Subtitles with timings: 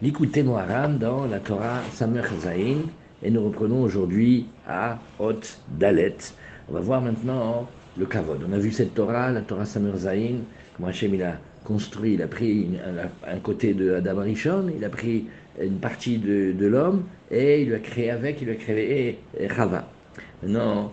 [0.00, 2.82] l'écouter Moharan dans la Torah Samer Zain,
[3.22, 5.40] et nous reprenons aujourd'hui à Hot
[5.76, 6.16] Dalet.
[6.68, 8.40] On va voir maintenant le Kavod.
[8.48, 10.36] On a vu cette Torah, la Torah Samer Zain,
[10.76, 12.68] comment Hachem il a construit, il a pris
[13.26, 15.26] un côté de Adam Arishon, il a pris
[15.60, 17.02] une partie de, l'homme
[17.32, 19.18] et il lui a créé avec, il lui a créé
[19.48, 19.88] Chava.
[20.42, 20.92] Maintenant,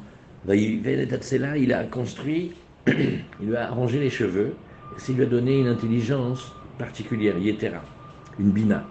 [0.49, 2.53] il a construit,
[2.87, 4.55] il lui a arrangé les cheveux,
[5.07, 7.83] il lui a donné une intelligence particulière, Yetera,
[8.39, 8.83] une bina.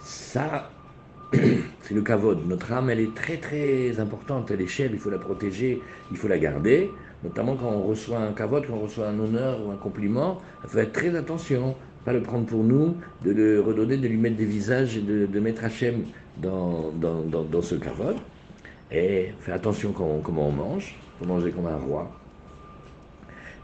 [0.00, 0.70] Ça,
[1.32, 2.46] c'est le kavod.
[2.46, 5.80] Notre âme, elle est très très importante, elle est chère, il faut la protéger,
[6.10, 6.90] il faut la garder.
[7.22, 10.70] Notamment quand on reçoit un kavod, quand on reçoit un honneur ou un compliment, il
[10.70, 14.36] faut être très attention, pas le prendre pour nous, de le redonner, de lui mettre
[14.36, 16.04] des visages et de, mettre Hachem
[16.38, 18.16] dans, dans, dans, ce kavod.
[18.90, 22.10] Et faire attention quand, comment on mange, faut manger comme un roi.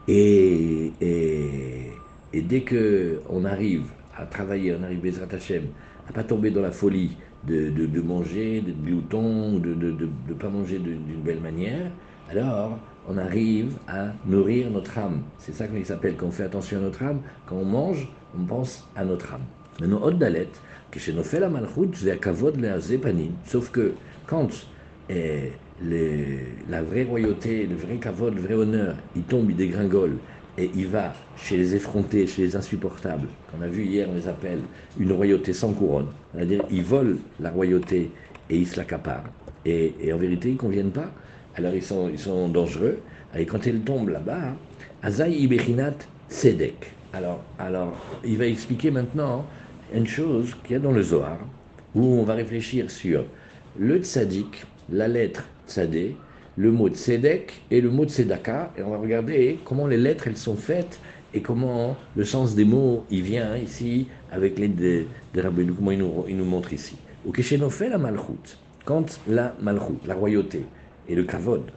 [0.07, 1.93] Et, et,
[2.32, 5.65] et dès qu'on arrive à travailler, on arrive Bezrat Hachem,
[6.09, 10.79] à pas tomber dans la folie de, de, manger, de glouton, de ne pas manger
[10.79, 11.90] d'une belle manière,
[12.30, 15.23] alors on arrive à nourrir notre âme.
[15.38, 18.45] C'est ça qu'il s'appelle, quand on fait attention à notre âme, quand on mange, on
[18.45, 19.45] pense à notre âme.
[19.80, 20.49] Maintenant, Od Dalet,
[20.95, 21.23] le
[23.45, 23.93] sauf que
[24.27, 24.49] quand
[25.10, 25.52] eh,
[26.68, 30.16] la vraie royauté, le vrai kavod, le vrai honneur, il tombe, il dégringole,
[30.59, 34.29] et il va chez les effrontés, chez les insupportables, qu'on a vu hier, on les
[34.29, 34.60] appelle
[34.99, 36.09] une royauté sans couronne.
[36.35, 38.10] C'est-à-dire, ils volent la royauté
[38.49, 39.29] et ils se l'accaparent.
[39.65, 41.10] Et, en vérité, ils ne conviennent pas.
[41.57, 43.01] Alors, ils sont, ils sont dangereux.
[43.37, 44.54] Et quand ils tombent là-bas,
[45.02, 45.95] Azaï Iberinat
[46.29, 46.93] Sedek.
[47.12, 49.45] Alors, alors, il va expliquer maintenant
[49.95, 51.38] une chose qu'il y a dans le Zohar,
[51.95, 53.24] où on va réfléchir sur
[53.79, 56.16] le tzaddik, la lettre tzadé,
[56.57, 60.37] le mot tzedek et le mot tzedaka, et on va regarder comment les lettres elles
[60.37, 61.01] sont faites
[61.35, 65.04] et comment le sens des mots il vient ici avec l'aide de,
[65.34, 66.97] de Rabbeinu, comment il nous, il nous montre ici.
[67.25, 67.32] Au
[67.71, 70.72] fait la malchoute, quand la malchoute, la royauté
[71.09, 71.72] et le kavod,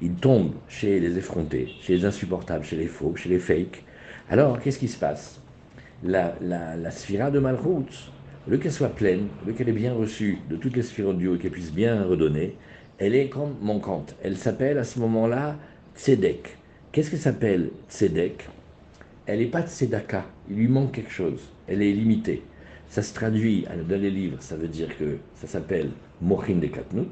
[0.00, 3.84] ils tombent chez les effrontés, chez les insupportables, chez les faux, chez les fakes,
[4.28, 5.40] alors qu'est-ce qui se passe?
[6.02, 8.12] La, la, la sphira de malchoute,
[8.46, 11.38] le qu'elle soit pleine, le qu'elle est bien reçue de toutes les sphirotes du haut
[11.38, 12.58] qu'elle puisse bien redonner,
[12.98, 14.14] elle est comme manquante.
[14.22, 15.56] Elle s'appelle à ce moment-là
[15.96, 16.56] Tzedek.
[16.92, 18.48] Qu'est-ce que s'appelle Tzedek?
[19.26, 22.42] Elle n'est pas Tzedaka, il lui manque quelque chose, elle est limitée.
[22.88, 25.90] Ça se traduit dans les livres, ça veut dire que ça s'appelle
[26.20, 27.10] Mochin de Katnout.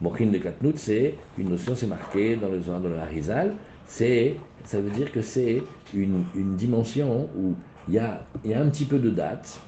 [0.00, 3.54] Mochin de Katnout, c'est une notion, c'est marqué dans le dans la Harizal,
[3.86, 4.34] c'est,
[4.64, 5.62] ça veut dire que c'est
[5.94, 6.24] une,
[6.56, 7.54] dimension où
[7.88, 9.60] il y a, y a un petit peu de date,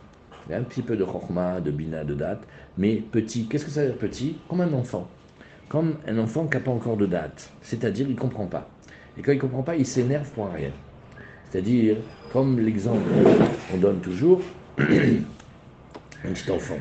[0.48, 2.42] il y a un petit peu de chokma, de bina, de date,
[2.76, 3.46] mais petit.
[3.46, 4.36] Qu'est-ce que ça veut dire petit?
[4.48, 5.08] Comme un enfant
[5.74, 7.50] comme un enfant qui n'a pas encore de date.
[7.60, 8.70] C'est-à-dire, il ne comprend pas.
[9.18, 10.70] Et quand il ne comprend pas, il s'énerve pour rien.
[11.50, 11.96] C'est-à-dire,
[12.32, 13.02] comme l'exemple
[13.68, 14.40] qu'on donne toujours,
[14.78, 14.84] un
[16.32, 16.76] petit enfant.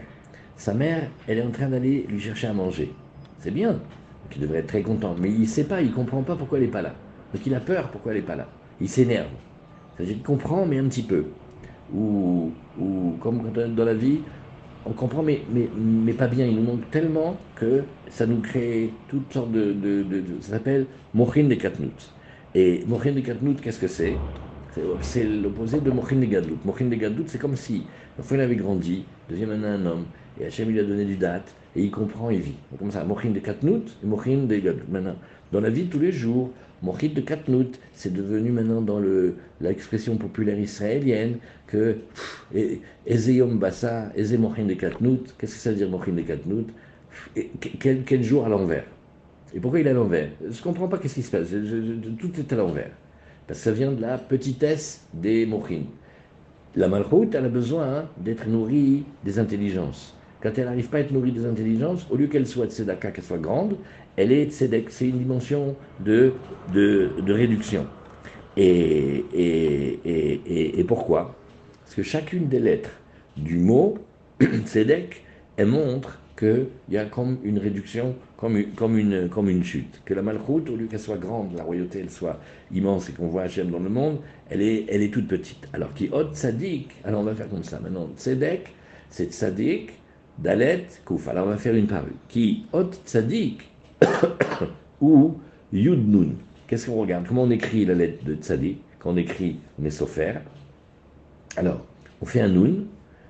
[0.58, 2.94] Sa mère, elle est en train d'aller lui chercher à manger.
[3.40, 5.16] C'est bien, donc il devrait être très content.
[5.20, 6.94] Mais il ne sait pas, il ne comprend pas pourquoi elle n'est pas là.
[7.34, 8.48] Donc il a peur pourquoi elle n'est pas là.
[8.80, 9.32] Il s'énerve.
[9.98, 11.26] C'est-à-dire qu'il comprend, mais un petit peu.
[11.96, 14.20] Ou, ou comme dans la vie,
[14.86, 16.46] on comprend, mais, mais, mais pas bien.
[16.46, 19.76] Il nous manque tellement que ça nous crée toutes sortes de.
[20.42, 22.14] ça s'appelle Mochin de Katnout.
[22.56, 24.16] Et Mochin de Katnout, qu'est-ce que c'est?
[25.02, 26.58] C'est l'opposé de Mochin de Gadlout.
[26.66, 27.86] Mochin de Gadlout, c'est comme si,
[28.32, 30.06] il avait grandi, devient maintenant un homme,
[30.40, 32.58] et Hachem lui a donné du date, et il comprend, il vit.
[32.80, 34.86] Comme ça, Mochin de Katnout et Mochin de Gadlout.
[34.90, 35.16] Maintenant,
[35.52, 36.52] dans la vie de tous les jours,
[36.84, 39.02] Mochit de Katnout, c'est devenu maintenant dans
[39.62, 41.98] l'expression populaire israélienne que
[43.08, 46.68] Ezeyom Bassa, Eze Mochin de Katnout, qu'est-ce que ça veut dire Mochin de Katnout
[47.80, 48.86] quel, quel, jour à l'envers?
[49.54, 50.30] Et pourquoi il est à l'envers?
[50.42, 51.48] Je ne comprends pas qu'est-ce qui se passe,
[52.20, 52.92] tout est à l'envers.
[53.48, 55.84] Parce que ça vient de la petitesse des Mochin.
[56.76, 60.13] La Malchoute, elle a besoin d'être nourrie des intelligences.
[60.44, 63.24] Quand elle n'arrive pas à être nourrie des intelligences, au lieu qu'elle soit tzedaka, qu'elle
[63.24, 63.78] soit grande,
[64.18, 64.90] elle est tzedek.
[64.90, 66.34] C'est une dimension de,
[66.74, 67.88] de, réduction.
[68.58, 71.34] Et, et, et, pourquoi?
[71.84, 72.92] Parce que chacune des lettres
[73.38, 73.98] du mot
[74.66, 75.24] tzedek,
[75.56, 80.02] elle montre qu'il y a comme une réduction, comme une, comme une, comme une chute.
[80.04, 82.38] Que la malchoute, au lieu qu'elle soit grande, la royauté, elle soit
[82.74, 84.20] immense et qu'on voit Hachem dans le monde,
[84.50, 85.70] elle est, elle est toute petite.
[85.72, 88.10] Alors qui hot tzadik, alors on va faire comme ça maintenant.
[88.18, 88.74] Tzedek,
[89.10, 89.94] c'est tzadik,
[90.40, 91.28] Dalet, Kouf.
[91.28, 92.14] Alors on va faire une parole.
[92.28, 93.70] Qui Hot Tzadik
[95.02, 95.36] ou
[95.72, 96.32] Yud Nun.
[96.68, 97.26] Qu'est-ce qu'on regarde?
[97.28, 100.34] Comment on écrit la lettre de Tzadik Quand on écrit Nesofer.
[101.56, 101.86] Alors,
[102.22, 102.86] on fait un Nun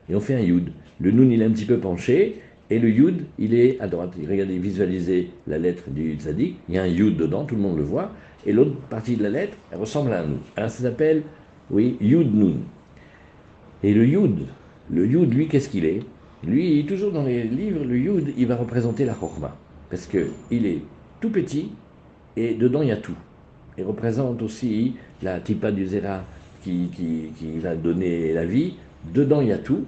[0.10, 0.72] et on fait un Yud.
[1.00, 4.14] Le Nun, il est un petit peu penché et le Yud, il est à droite.
[4.28, 6.58] Regardez, visualisez la lettre du Tzadik.
[6.70, 8.12] Il y a un Yud dedans, tout le monde le voit.
[8.46, 10.40] Et l'autre partie de la lettre, elle ressemble à un Nun.
[10.56, 11.24] Alors ça s'appelle,
[11.70, 12.58] oui, Yud Nun.
[13.84, 14.48] Et le Yud,
[14.90, 16.02] le Yud, lui, qu'est-ce qu'il est?
[16.46, 19.56] Lui, toujours dans les livres, le Yud, il va représenter la Chorma.
[19.90, 20.82] Parce qu'il est
[21.22, 21.72] tout petit
[22.36, 23.16] et dedans il y a tout.
[23.78, 26.24] Il représente aussi la Tipa du Zera
[26.64, 28.76] qui, qui, va donner la vie.
[29.14, 29.86] Dedans il y a tout,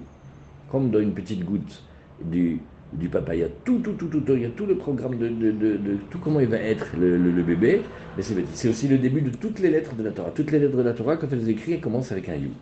[0.71, 1.83] comme dans une petite goutte
[2.23, 2.59] du,
[2.93, 3.35] du papa.
[3.35, 5.51] Il y a tout, tout, tout, tout, il y a tout le programme de, de,
[5.51, 7.81] de, tout comment il va être le, le, bébé.
[8.15, 8.23] Mais
[8.53, 10.31] c'est aussi le début de toutes les lettres de la Torah.
[10.33, 12.53] Toutes les lettres de la Torah, quand elles écrivent, elles commencent avec un Yud.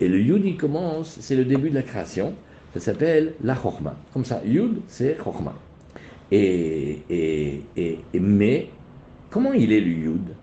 [0.00, 2.34] Et le Yud, il commence, c'est le début de la création.
[2.74, 3.94] Ça s'appelle la Chorma.
[4.12, 5.54] Comme ça, Yud, c'est Chorma.
[6.32, 7.02] Et,
[8.12, 8.68] mais,
[9.30, 10.34] comment il est le Yud?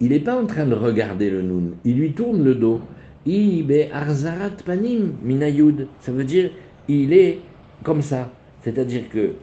[0.00, 1.74] Il n'est pas en train de regarder le Nun.
[1.84, 2.80] Il lui tourne le dos.
[3.24, 5.86] Ibe arzarat panim minayud.
[6.00, 6.50] Ça veut dire,
[6.88, 7.38] il est
[7.84, 8.30] comme ça.
[8.62, 9.34] C'est-à-dire que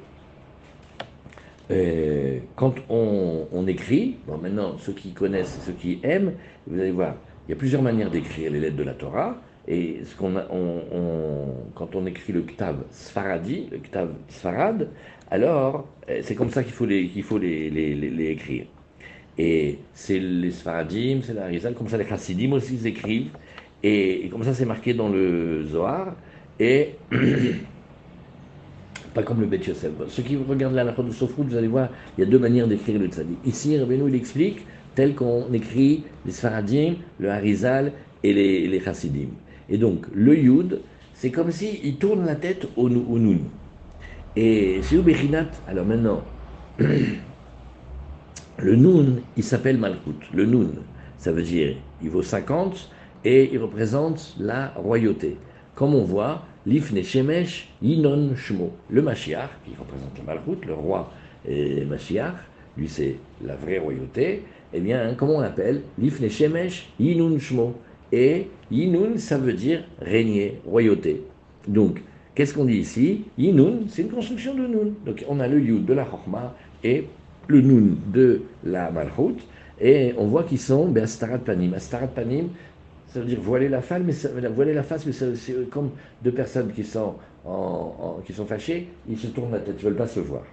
[1.71, 6.33] euh, quand on, on, écrit, bon maintenant ceux qui connaissent, ceux qui aiment,
[6.67, 7.15] vous allez voir,
[7.47, 9.37] il y a plusieurs manières d'écrire les lettres de la Torah.
[9.67, 14.89] Et ce qu'on on, quand on écrit le Ktav Sfaradi, le Ktav Sfarad,
[15.31, 18.65] alors euh, c'est comme ça qu'il faut les, qu'il faut les, les, écrire.
[19.37, 23.31] Et c'est les Sfaradim, c'est la Rizal, comme ça les Chassidim aussi écrivent.
[23.83, 26.13] Et, comme ça c'est marqué dans le Zohar.
[26.59, 26.95] Et
[29.13, 29.91] pas comme le Bet Yosef.
[30.09, 32.99] Ceux qui regardent la de Sofrut, vous allez voir, il y a deux manières d'écrire
[32.99, 33.37] le Tzadik.
[33.45, 34.65] Ici, Rabbeinu, il explique
[34.95, 37.93] tel qu'on écrit les Sfaradim, le Harizal
[38.23, 39.29] et les, les Chassidim.
[39.69, 40.81] Et donc, le Yud,
[41.13, 43.19] c'est comme s'il tourne la tête au, au.
[44.35, 46.23] Et chez Ubechinat, alors maintenant,
[48.57, 50.19] le Nun, il s'appelle Malchut.
[50.33, 50.71] Le Nun,
[51.17, 52.89] ça veut dire, il vaut 50
[53.23, 55.37] et il représente la royauté.
[55.75, 58.71] Comme on voit, Lifne Shemesh Yinon Shmo.
[58.89, 61.11] Le Mashiach, qui représente le Malchut, le roi
[61.45, 61.85] et
[62.75, 65.83] lui c'est la vraie royauté, eh bien, comment on l'appelle?
[65.97, 67.79] Lifne Shemesh Yinun Shmo.
[68.13, 71.23] Et Yinun, ça veut dire régner, royauté.
[71.67, 72.03] Donc,
[72.35, 73.23] qu'est-ce qu'on dit ici?
[73.39, 74.91] Yinun, c'est une construction de Nun.
[75.03, 77.07] Donc, on a le Yud de la Chorma et
[77.47, 79.37] le Nun de la Malchut.
[79.81, 81.73] Et on voit qu'ils sont ben, Astarat Panim.
[81.73, 82.49] Astarat Panim,
[83.07, 85.89] ça veut dire voiler la face, mais ça, voiler la face, mais c'est comme
[86.23, 87.15] deux personnes qui sont,
[88.25, 90.43] qui sont fâchées, ils se tournent la tête, ils ne veulent pas se voir.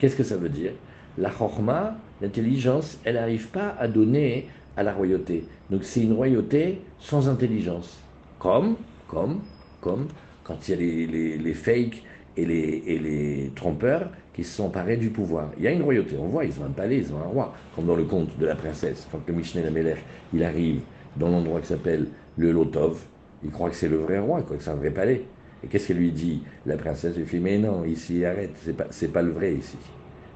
[0.00, 0.72] Qu'est-ce que ça veut dire?
[1.16, 4.48] La chorma, l'intelligence, elle n'arrive pas à donner
[4.78, 5.44] à la royauté.
[5.70, 7.98] Donc c'est une royauté sans intelligence.
[8.38, 8.76] Comme,
[9.08, 9.40] comme,
[9.80, 10.06] comme
[10.44, 12.04] quand il y a les, les, fakes
[12.36, 15.50] et les, trompeurs qui se sont emparés du pouvoir.
[15.58, 17.52] Il y a une royauté, on voit, ils ont un palais, ils ont un roi,
[17.74, 19.96] comme dans le conte de la princesse, quand le Mishneh Lameler,
[20.32, 20.80] il arrive
[21.16, 23.04] dans l'endroit qui s'appelle le Lotov,
[23.42, 25.26] il croit que c'est le vrai roi, quoi, que c'est un vrai palais.
[25.64, 27.16] Et qu'est-ce qu'elle lui dit La princesse?
[27.16, 29.76] Lui dit Mais non, ici, arrête, c'est pas, pas le vrai ici.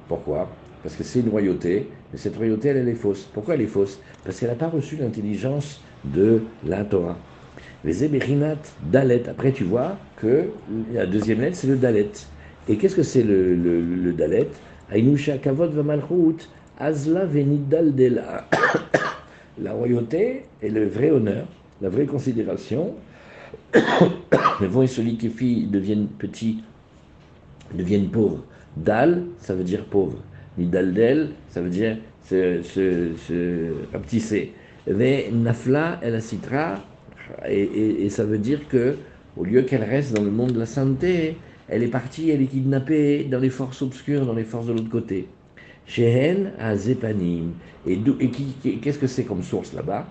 [0.09, 0.49] Pourquoi?
[0.83, 3.27] Parce que c'est une royauté, mais cette royauté, elle, est fausse.
[3.33, 3.99] Pourquoi elle est fausse?
[4.25, 7.17] Parce qu'elle n'a pas reçu l'intelligence de la Torah.
[7.85, 8.57] Les Ébérinat
[8.91, 9.27] Dalet.
[9.29, 10.49] Après, tu vois que
[10.93, 12.11] la deuxième lettre, c'est le Dalet.
[12.67, 14.49] Et qu'est-ce que c'est le, le, Dalet?
[14.91, 17.93] Aïnusha Kavod Vamalchut, Azla Venidal.
[19.61, 21.45] La royauté est le vrai honneur,
[21.79, 22.95] la vraie considération.
[24.59, 26.63] Mais vont et filles deviennent petits,
[27.73, 28.43] deviennent pauvres.
[28.75, 30.17] Dal, ça veut dire pauvre
[30.57, 34.47] ni daldel, ça veut dire se, se, se
[34.87, 36.75] Mais nafla, elle citra,
[37.47, 38.97] et, et, ça veut dire que
[39.37, 42.47] au lieu qu'elle reste dans le monde de la santé, elle est partie, elle est
[42.47, 45.27] kidnappée dans les forces obscures, dans les forces de l'autre côté.
[45.85, 47.53] Shehen à Zepanim.
[47.85, 48.29] Et, et
[48.79, 50.07] qu'est-ce que c'est comme source là-bas?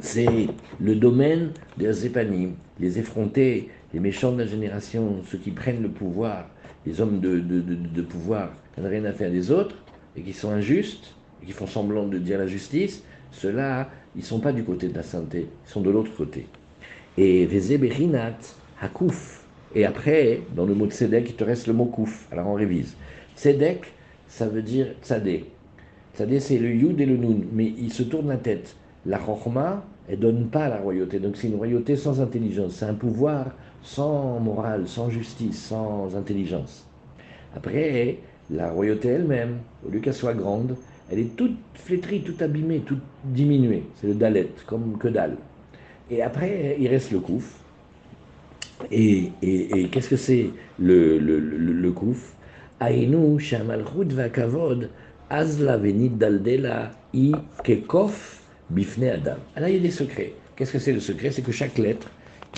[0.00, 0.48] C'est
[0.80, 5.88] le domaine des Zepanim, les effrontés, les méchants de la génération, ceux qui prennent le
[5.88, 6.48] pouvoir,
[6.84, 9.76] les hommes de, pouvoir, qui n'ont rien à faire des autres,
[10.16, 14.24] et qui sont injustes, et qui font semblant de dire la justice, ceux-là, ils ne
[14.24, 16.46] sont pas du côté de la sainteté, ils sont de l'autre côté.
[17.16, 18.38] Et Vezeberinat,
[18.80, 19.44] Hakouf.
[19.76, 22.26] Et après, dans le mot Tzedek, il te reste le mot Kouf.
[22.32, 22.96] Alors on révise.
[23.36, 23.92] Tzedek,
[24.26, 25.44] ça veut dire Tzadé.
[26.16, 28.74] Tzadé, c'est le Yud et le Nun, mais il se tourne la tête.
[29.06, 31.18] La Chochma, elle donne pas la royauté.
[31.18, 32.74] Donc c'est une royauté sans intelligence.
[32.74, 33.46] C'est un pouvoir
[33.82, 36.86] sans morale, sans justice, sans intelligence.
[37.54, 38.18] Après,
[38.50, 40.76] la royauté elle-même, au lieu qu'elle soit grande,
[41.10, 43.84] elle est toute flétrie, toute abîmée, toute diminuée.
[44.00, 45.36] C'est le dalet, comme que dalle.
[46.10, 47.60] Et après, il reste le kouf.
[48.90, 49.30] Et,
[49.92, 52.34] qu'est-ce que c'est le, le, le, le kouf?
[52.80, 53.38] Aïnou,
[55.30, 57.32] azla venid daldela, i
[57.64, 58.33] kekof
[58.70, 59.36] bifne adam.
[59.56, 60.34] Alors il y a des secrets.
[60.56, 61.30] Qu'est-ce que c'est le secret?
[61.30, 62.08] C'est que chaque lettre,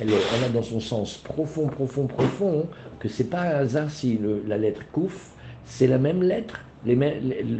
[0.01, 4.59] elle, a dans son sens profond, profond, profond, que c'est pas un hasard si la
[4.59, 5.31] lettre Kouf,
[5.65, 6.61] c'est la même lettre,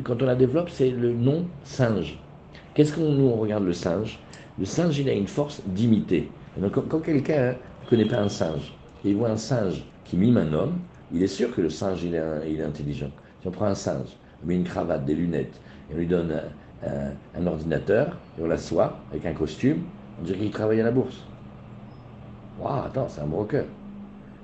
[0.05, 2.19] quand on la développe, c'est le nom singe.
[2.75, 4.19] Qu'est-ce qu'on nous on regarde le singe?
[4.59, 6.29] Le singe, il a une force d'imiter.
[6.59, 8.75] Donc, quand, quelqu'un ne connaît pas un singe,
[9.05, 10.79] et il voit un singe qui mime un homme,
[11.13, 13.11] il est sûr que le singe, il est, il est intelligent.
[13.41, 14.09] Si on prend un singe,
[14.43, 15.61] on met une cravate, des lunettes,
[15.91, 16.41] et on lui donne
[16.85, 19.83] un, ordinateur, et on l'assoit avec un costume,
[20.21, 21.25] on dirait qu'il travaille à la bourse.
[22.61, 23.65] Waouh, attends, c'est un broker.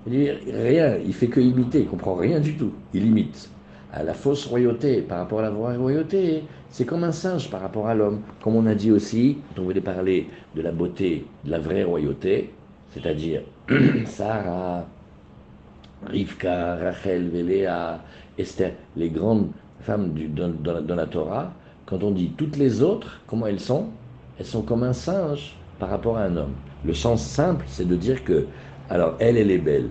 [0.06, 2.72] Il dit rien, il fait que imiter, il comprend rien du tout.
[2.92, 3.48] Il imite.
[3.92, 7.60] À la fausse royauté par rapport à la vraie royauté, c'est comme un singe par
[7.60, 8.22] rapport à l'homme.
[8.42, 11.84] Comme on a dit aussi, quand on voulait parler de la beauté de la vraie
[11.84, 12.50] royauté,
[12.90, 13.42] c'est-à-dire
[14.06, 14.86] Sarah,
[16.06, 18.00] Rivka, Rachel, Véléa,
[18.38, 21.52] Esther, les grandes femmes du, dans, la Torah,
[21.86, 23.86] quand on dit toutes les autres, comment elles sont?
[24.38, 26.54] Elles sont comme un singe par rapport à un homme.
[26.84, 28.46] Le sens simple, c'est de dire que,
[28.88, 29.90] alors elle, elle est belle.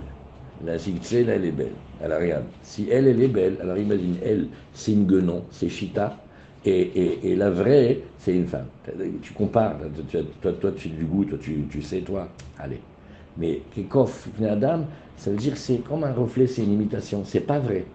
[0.63, 1.73] La Sigtse, là, elle est belle.
[2.03, 6.17] Alors regarde, si elle, elle est belle, alors imagine, elle, c'est une guenon, c'est Chita,
[6.63, 8.67] et, la vraie, c'est une femme.
[9.21, 9.77] Tu compares,
[10.41, 12.27] toi, toi, tu as du goût, toi, tu, tu sais, toi,
[12.59, 12.81] allez.
[13.37, 17.59] Mais Kekof, Adam, ça veut dire c'est comme un reflet, c'est une imitation, c'est pas
[17.59, 17.85] vrai.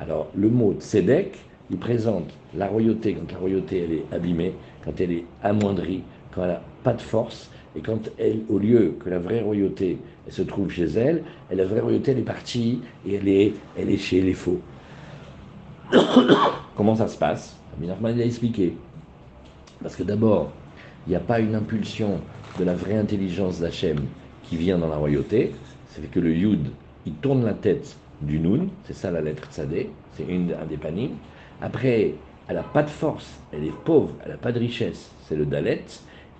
[0.00, 5.00] Alors le mot Tzedek, il présente la royauté quand la royauté elle est abîmée, quand
[5.00, 6.02] elle est amoindrie,
[6.34, 9.98] quand elle n'a pas de force, et quand elle, au lieu que la vraie royauté
[10.26, 14.20] elle se trouve chez elle, la vraie royauté elle est partie et elle est, chez
[14.20, 14.60] les faux.
[16.76, 17.56] Comment ça se passe?
[17.78, 18.74] Minarman l'a expliqué.
[19.82, 20.50] Parce que d'abord,
[21.06, 22.20] il n'y a pas une impulsion
[22.58, 23.98] de la vraie intelligence d'Hachem
[24.42, 25.52] qui vient dans la royauté.
[25.88, 26.70] C'est que le Yud,
[27.06, 31.14] il tourne la tête du Nun, c'est ça la lettre Tzadé, c'est un des panimes.
[31.60, 32.14] Après,
[32.48, 35.44] elle n'a pas de force, elle est pauvre, elle n'a pas de richesse, c'est le
[35.44, 35.84] Dalet.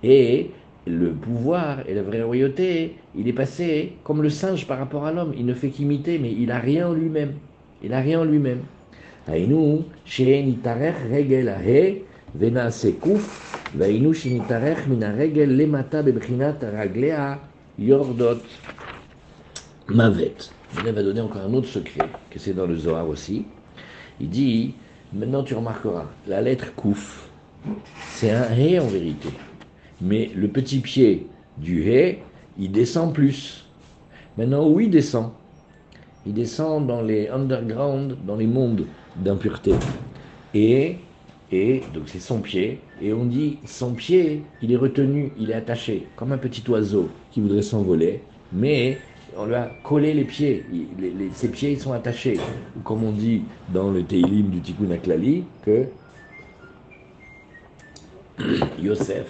[0.03, 0.51] Et
[0.87, 5.11] le pouvoir et la vraie royauté, il est passé comme le singe par rapport à
[5.11, 5.33] l'homme.
[5.37, 7.33] Il ne fait qu'imiter, mais il n'a rien en lui-même.
[7.83, 8.61] Il n'a rien en lui-même.
[17.77, 18.39] yordot
[19.87, 20.35] mavet.
[20.85, 23.45] Il va donner encore un autre secret, que c'est dans le Zohar aussi.
[24.21, 24.75] Il dit,
[25.13, 27.29] maintenant tu remarqueras, la lettre Kouf,
[28.13, 29.29] c'est un Hé en vérité.
[30.01, 32.19] Mais le petit pied du Hé,
[32.57, 33.65] il descend plus.
[34.37, 35.31] Maintenant, où il descend?
[36.25, 38.85] Il descend dans les underground, dans les mondes
[39.17, 39.73] d'impureté.
[40.53, 40.97] Et,
[41.51, 42.79] et donc c'est son pied.
[43.01, 47.09] Et on dit, son pied, il est retenu, il est attaché, comme un petit oiseau
[47.31, 48.21] qui voudrait s'envoler.
[48.51, 48.97] Mais
[49.37, 50.65] on lui a collé les pieds,
[51.33, 52.39] ses pieds ils sont attachés.
[52.83, 55.85] Comme on dit dans le Teilim du Tikkun Aklali, que
[58.81, 59.27] Yosef,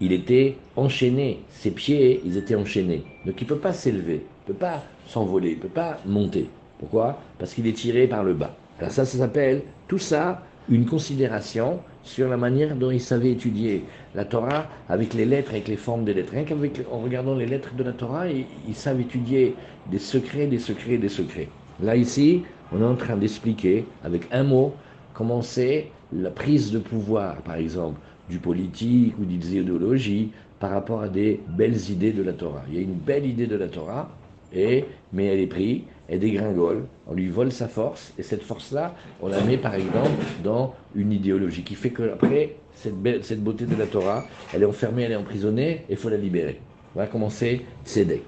[0.00, 3.04] il était enchaîné, ses pieds ils étaient enchaînés.
[3.24, 5.98] Donc il ne peut pas s'élever, il ne peut pas s'envoler, il ne peut pas
[6.06, 6.48] monter.
[6.78, 7.20] Pourquoi?
[7.38, 8.56] Parce qu'il est tiré par le bas.
[8.78, 13.84] Alors ça, ça s'appelle tout ça une considération sur la manière dont ils savaient étudier
[14.14, 16.32] la Torah avec les lettres, avec les formes des lettres.
[16.32, 19.54] Rien qu'en regardant les lettres de la Torah, ils, savent étudier
[19.90, 21.48] des secrets, des secrets, des secrets.
[21.82, 22.42] Là, ici,
[22.72, 24.74] on est en train d'expliquer avec un mot
[25.14, 31.02] comment c'est la prise de pouvoir, par exemple, du politique ou des idéologies par rapport
[31.02, 32.62] à des belles idées de la Torah.
[32.68, 34.10] Il y a une belle idée de la Torah,
[34.54, 38.94] et, mais elle est prise, elle dégringole, on lui vole sa force, et cette force-là,
[39.20, 40.10] on la met par exemple
[40.42, 42.94] dans une idéologie qui fait qu'après, cette,
[43.24, 46.16] cette beauté de la Torah, elle est enfermée, elle est emprisonnée, et il faut la
[46.16, 46.60] libérer.
[46.94, 48.24] Voilà comment c'est Tzedek.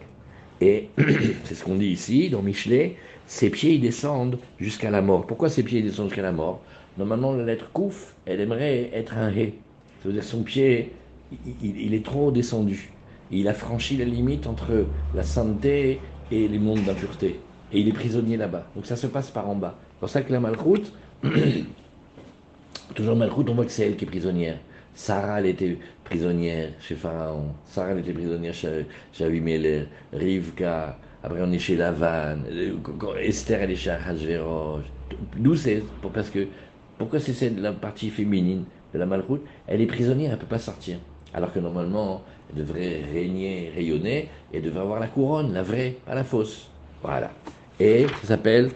[0.61, 0.89] Et
[1.45, 5.27] c'est ce qu'on dit ici, dans Michelet, ses pieds ils descendent jusqu'à la mort.
[5.27, 6.61] Pourquoi ses pieds descendent jusqu'à la mort?
[6.97, 9.55] Normalement, la lettre Kouf, elle aimerait être un Hé.
[10.03, 10.93] Ça veut dire son pied,
[11.63, 12.93] il, est trop descendu.
[13.31, 16.01] Il a franchi la limite entre la sainteté
[16.31, 17.41] et les mondes d'impureté
[17.75, 18.67] et il est prisonnier là-bas.
[18.75, 19.75] Donc ça se passe par en bas.
[19.95, 20.93] C'est pour ça que la Malchoute,
[22.95, 24.59] toujours Malchoute, on voit que c'est elle qui est prisonnière.
[24.95, 27.49] Sarah, elle était prisonnière chez Pharaon.
[27.67, 29.27] Sarah, elle était prisonnière chez, chez
[30.13, 30.99] Rivka.
[31.25, 32.45] Après, on est chez Lavan.
[33.21, 34.85] Esther, elle est chez Ahasverosh.
[35.37, 36.47] D'où c'est Parce que,
[36.97, 40.61] pourquoi c'est la partie féminine de la Malchoute Elle est prisonnière, elle ne peut pas
[40.61, 40.99] sortir.
[41.33, 46.15] Alors que normalement, elle devrait régner, rayonner, et devrait avoir la couronne, la vraie, pas
[46.15, 46.69] la fausse.
[47.03, 47.31] Voilà.
[47.81, 48.71] Et ça s'appelle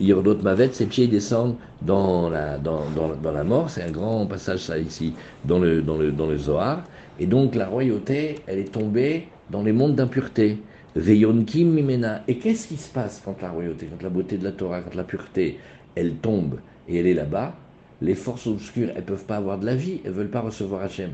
[0.00, 3.68] Yordot Mavet, ses pieds descendent dans la, dans, dans, la mort.
[3.68, 5.14] C'est un grand passage, ça, ici,
[5.44, 6.82] dans le, dans, le, dans le Zohar.
[7.20, 10.58] Et donc, la royauté, elle est tombée dans les mondes d'impureté.
[10.96, 12.22] Veyonkim Mimena.
[12.28, 14.94] Et qu'est-ce qui se passe quand la royauté, quand la beauté de la Torah, quand
[14.94, 15.58] la pureté,
[15.94, 17.54] elle tombe et elle est là-bas
[18.00, 21.12] Les forces obscures, elles peuvent pas avoir de la vie, elles veulent pas recevoir Hachem.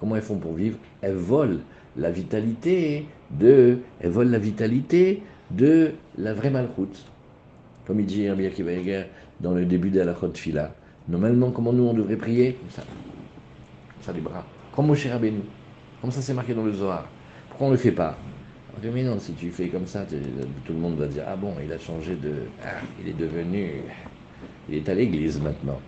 [0.00, 0.78] Comment elles font pour vivre?
[1.02, 1.60] Elles volent
[1.96, 7.04] la vitalité de, elles volent la vitalité de la vraie malchoute.
[7.86, 8.72] Comme il dit Rabbi Akiva
[9.40, 10.74] dans le début de la Fila.
[11.08, 12.52] Normalement, comment nous on devrait prier?
[12.52, 12.82] Comme ça.
[14.02, 14.44] Ça les bras.
[14.74, 15.40] Comme Moshe Rabbeinu.
[16.00, 17.08] Comme ça, c'est marqué dans le Zohar.
[17.48, 18.16] Pourquoi on ne le fait pas?
[18.80, 20.06] Dit, mais non, si tu fais comme ça,
[20.64, 22.32] tout le monde va dire, ah bon, il a changé de...
[22.62, 23.82] Ah, il est devenu...
[24.68, 25.80] Il est à l'église maintenant.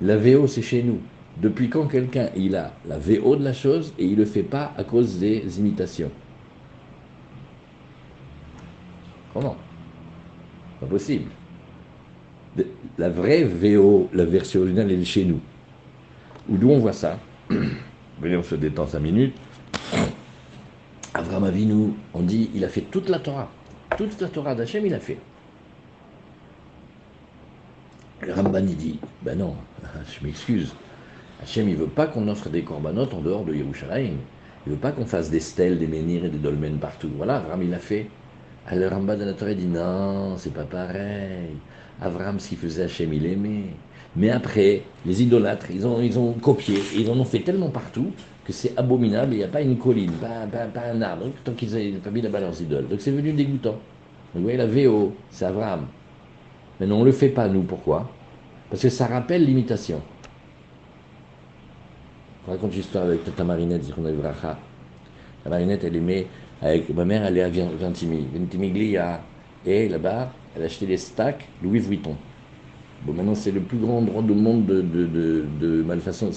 [0.00, 1.00] La VO, c'est chez nous.
[1.38, 4.42] Depuis quand quelqu'un, il a la VO de la chose et il ne le fait
[4.42, 6.10] pas à cause des imitations
[9.32, 9.56] Comment?
[10.80, 11.30] Pas possible.
[12.98, 15.40] La vraie VO, la version originale, elle est chez nous.
[16.50, 17.18] Ou d'où on voit ça?
[18.20, 19.34] Venez, on se détend cinq minutes.
[21.14, 23.50] Avram Avinu, on dit, il a fait toute la Torah.
[23.96, 25.18] Toute la Torah d'Hachem, il a fait.
[28.28, 29.56] Ramban, il dit, ben non,
[30.06, 30.74] je m'excuse.
[31.42, 34.14] Hachem, il veut pas qu'on offre des corbanotes en dehors de Yerushalayim.
[34.64, 37.10] Il veut pas qu'on fasse des stèles, des menhirs et des dolmens partout.
[37.16, 38.06] Voilà, Avram, il l'a fait.
[38.68, 41.56] Alors le Ramban de la Torah dit, non, c'est pas pareil.
[42.00, 43.74] Avram, ce qu'il faisait, Hachem, il aimait.
[44.14, 48.12] Mais après, les idolâtres, ils ont, copié, ils en ont fait tellement partout
[48.44, 50.46] que c'est abominable, il n'y a pas une colline, pas,
[50.92, 52.86] un arbre, tant qu'ils n'avaient pas mis la balance idole.
[52.88, 53.76] Donc c'est venu dégoûtant.
[54.34, 55.86] vous voyez, la VO, c'est Abraham.
[56.78, 58.10] Maintenant, on ne le fait pas, nous, pourquoi?
[58.70, 60.00] Parce que ça rappelle l'imitation.
[62.46, 64.58] Je raconte l'histoire avec Tata Marinette, Vracha.
[65.44, 66.26] La Marinette, elle aimait,
[66.60, 69.20] avec ma mère, elle est à Ventimiglia,
[69.64, 72.16] et là-bas, elle a acheté des stacks Louis Vuitton.
[73.04, 76.30] Bon, maintenant, c'est le plus grand endroit du monde de, malfaçon.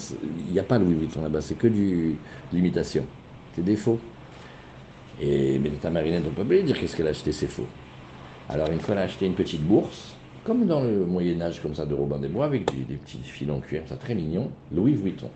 [0.46, 2.16] Il n'y a pas Louis Vuitton là-bas, c'est que du,
[2.52, 3.04] l'imitation.
[3.54, 3.98] C'est des faux.
[5.20, 7.66] Et, mais ta marinette, on peut pas lui dire qu'est-ce qu'elle a acheté, c'est faux.
[8.48, 11.84] Alors, une fois, elle a acheté une petite bourse, comme dans le Moyen-Âge, comme ça,
[11.84, 15.30] de Robin des Bois, avec des, petits fils en cuir, ça très mignon, Louis Vuitton.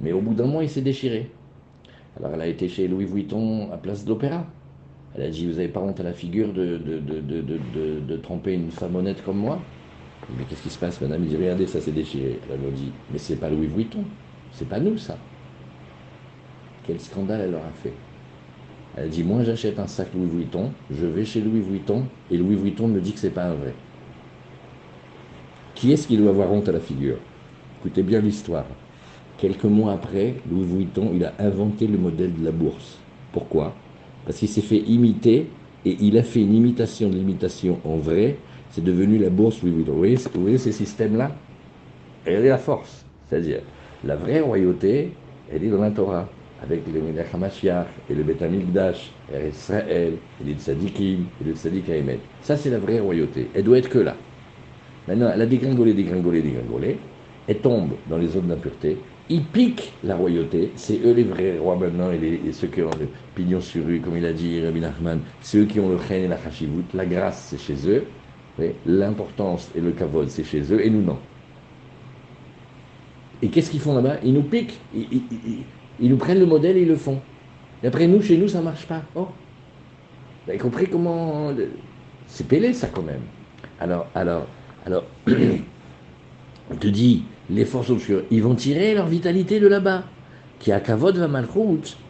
[0.00, 1.38] Mais au bout d'un mois, il s'est déchiré.
[2.16, 4.54] Alors, elle a été chez Louis Vuitton à Place d'Opéra.
[5.12, 8.96] Elle a dit Vous n'avez pas honte à la figure de, de tromper une femme
[8.96, 9.72] honnête comme moi?
[10.28, 11.24] Mais qu'est-ce qui se passe, madame?
[11.24, 12.40] Il dit Regardez, ça s'est déchiré.
[12.44, 14.16] Elle a dit Mais c'est pas Louis Vuitton.
[14.50, 15.28] C'est pas nous, ça.
[16.82, 18.02] Quel scandale elle leur a fait.
[18.94, 22.56] Elle dit Moi, j'achète un sac Louis Vuitton, je vais chez Louis Vuitton, et Louis
[22.56, 23.84] Vuitton me dit que c'est pas un vrai.
[25.74, 27.24] Qui est-ce qui doit avoir honte à la figure?
[27.76, 28.85] Écoutez bien l'histoire.
[29.38, 32.98] Quelques mois après, Louis Vuitton, il a inventé le modèle de la bourse.
[33.32, 33.74] Pourquoi?
[34.24, 35.46] Parce qu'il s'est fait imiter
[35.84, 38.36] et il a fait une imitation de l'imitation en vrai
[38.76, 39.92] c'est devenu la bourse Louis Vuitton.
[39.92, 41.32] Vous voyez, ces systèmes-là?
[42.26, 43.06] Elle est la force.
[43.26, 43.60] C'est-à-dire,
[44.04, 45.12] la vraie royauté,
[45.50, 46.28] elle est dans la Torah,
[46.62, 51.54] avec le Melech HaMashiach et le Beth HaMikdash, et Israël, et les tzadikim, et le
[51.54, 51.84] tzadik.
[52.42, 53.48] Ça, c'est la vraie royauté.
[53.54, 54.14] Elle doit être que là.
[55.08, 56.98] Maintenant, elle a dégringolé, dégringolé, dégringolé.
[57.48, 58.98] Elle tombe dans les zones d'impureté.
[59.28, 60.72] Ils piquent la royauté.
[60.76, 64.16] C'est eux les vrais rois maintenant, et, ceux qui ont le pignon sur rue, comme
[64.16, 65.20] il a dit Rabbi Nachman.
[65.40, 66.84] C'est eux qui ont le chen et la chashivut.
[66.94, 68.04] La grâce, c'est chez eux.
[68.86, 71.18] L'importance et le kavod, c'est chez eux, et nous, non.
[73.42, 74.16] Et qu'est-ce qu'ils font là-bas?
[74.22, 77.20] Ils nous piquent, ils, nous prennent le modèle et ils le font.
[77.82, 79.02] Et après, nous, chez nous, ça ne marche pas.
[79.14, 79.28] Oh
[80.44, 81.52] Vous avez compris comment...
[82.28, 83.20] C'est pélé, ça, quand même.
[83.78, 84.46] Alors, alors,
[84.86, 85.04] alors,
[86.70, 90.04] on te dit, les forces obscures, ils vont tirer leur vitalité de là-bas.
[90.58, 91.28] Qui a kavod va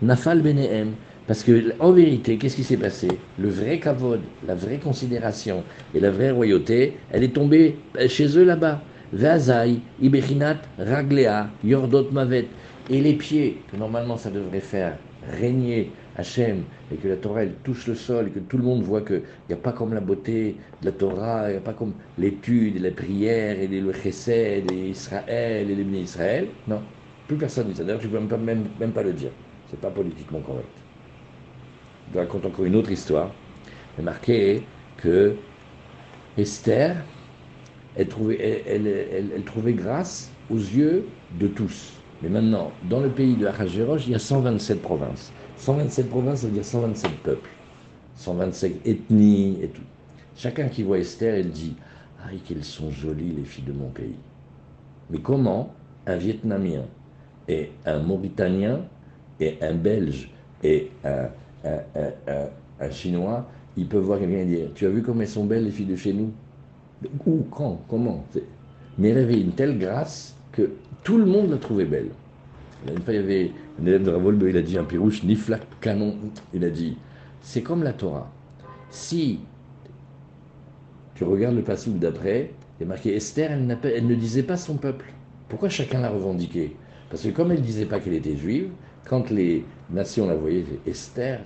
[0.02, 0.92] nafal benehem.
[1.26, 3.08] Parce que, en vérité, qu'est-ce qui s'est passé?
[3.38, 8.38] Le vrai kavod, la vraie considération et la vraie royauté, elle est tombée euh, chez
[8.38, 8.80] eux là-bas.
[9.12, 12.46] Vazai, Iberinat, Raglea, Yordot Mavet.
[12.90, 14.96] Et les pieds, que normalement ça devrait faire
[15.40, 18.82] régner Hachem, et que la Torah elle touche le sol, et que tout le monde
[18.82, 21.72] voit qu'il n'y a pas comme la beauté de la Torah, il n'y a pas
[21.74, 26.48] comme l'étude, et la prière, et le chesed, et Israël, et les Israël.
[26.68, 26.82] Non,
[27.26, 27.84] plus personne ne dit ça.
[27.84, 29.30] D'ailleurs, je ne peux même, même pas le dire.
[29.68, 30.68] C'est pas politiquement correct
[32.12, 33.30] je raconte encore une autre histoire.
[33.96, 34.62] Il est marqué
[34.96, 35.34] que
[36.38, 36.96] Esther,
[37.96, 41.06] elle trouvait, elle, trouvait grâce aux yeux
[41.38, 41.92] de tous.
[42.22, 45.32] Mais maintenant, dans le pays de Ahasverosh, il y a 127 provinces.
[45.58, 47.48] 127 provinces, ça veut dire 127 peuples,
[48.16, 49.82] 127 ethnies et tout.
[50.36, 51.74] Chacun qui voit Esther, elle dit
[52.22, 54.16] Ah, qu'elles sont jolies les filles de mon pays.
[55.10, 55.72] Mais comment
[56.06, 56.82] un Vietnamien
[57.48, 58.80] et un Mauritanien
[59.40, 60.30] et un Belge
[60.62, 65.64] et un Chinois, il peut voir quelqu'un dire Tu as vu comme elles sont belles
[65.64, 66.32] les filles de chez nous?
[67.26, 68.24] Où Quand Comment
[68.98, 70.70] Mais elle avait une telle grâce que
[71.04, 72.10] tout le monde l'a trouvée belle.
[72.86, 76.16] Il y avait un élève de il a dit un pirouche, ni flac, canon.
[76.54, 76.96] Il a dit
[77.42, 78.30] C'est comme la Torah.
[78.90, 79.40] Si
[81.14, 83.66] tu regardes le passage d'après, il est marqué Esther, elle,
[84.06, 85.06] ne disait pas son peuple.
[85.48, 86.76] Pourquoi chacun l'a revendiqué?
[87.10, 88.70] Parce que comme elle ne disait pas qu'elle était juive,
[89.08, 91.40] quand les nations la voyaient, Esther,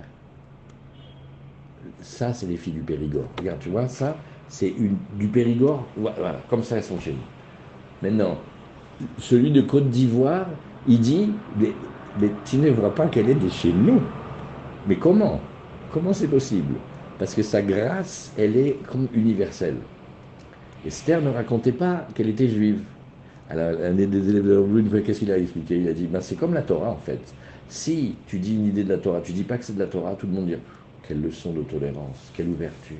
[2.00, 3.28] ça, c'est les filles du Périgord.
[3.38, 4.16] Regarde, tu vois, ça,
[4.48, 4.72] c'est
[5.18, 5.86] du Périgord.
[5.96, 8.08] Voilà, comme ça, elles sont chez nous.
[8.08, 8.38] Maintenant,
[9.18, 10.46] celui de Côte d'Ivoire,
[10.86, 11.32] il dit,
[12.14, 14.01] mais tu ne vois pas qu'elle est de chez nous.
[14.87, 15.40] Mais comment?
[15.88, 16.75] Comment c'est possible?
[17.18, 19.77] Parce que sa grâce, elle est comme universelle.
[20.87, 22.83] Esther ne racontait pas qu'elle était juive.
[23.51, 25.79] Alors, un des élèves de qu'est-ce qu'il a expliqué?
[25.79, 27.35] Il a dit ben, c'est comme la Torah en fait.
[27.68, 29.87] Si tu dis une idée de la Torah, tu dis pas que c'est de la
[29.87, 30.57] Torah, tout le monde dit
[31.07, 32.96] quelle leçon de tolérance, quelle ouverture,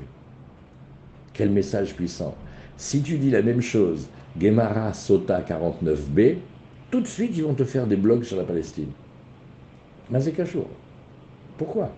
[1.33, 2.37] quel message puissant.
[2.77, 6.39] Si tu dis la même chose, Gemara Sota 49b,
[6.91, 8.91] tout de suite ils vont te faire des blogs sur la Palestine.
[10.11, 10.69] Mazekachour.
[11.57, 11.91] Pourquoi?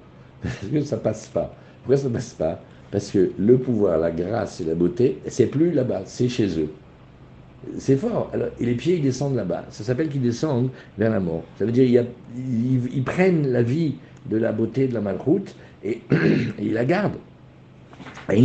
[0.43, 1.55] Parce que ça passe pas.
[1.83, 2.61] Pourquoi ça passe pas?
[2.91, 6.69] Parce que le pouvoir, la grâce et la beauté, c'est plus là-bas, c'est chez eux.
[7.79, 8.29] C'est fort.
[8.35, 9.65] Alors, et les pieds, ils descendent là-bas.
[9.71, 11.45] Ça s'appelle qu'ils descendent vers la mort.
[11.59, 13.95] Ça veut dire qu'ils prennent la vie
[14.27, 16.03] de la beauté de la malroute et,
[16.61, 17.19] ils la gardent.
[18.31, 18.39] Et